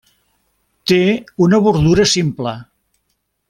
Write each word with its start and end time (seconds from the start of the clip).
Té 0.93 0.97
una 1.49 1.61
bordura 1.67 2.09
simple. 2.17 2.59